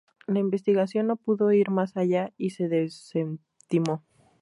La 0.25 0.39
investigación 0.39 1.05
no 1.05 1.15
pudo 1.15 1.51
ir 1.53 1.69
más 1.69 1.95
allá, 1.95 2.33
y 2.35 2.49
se 2.49 2.67
desestimó. 2.67 4.03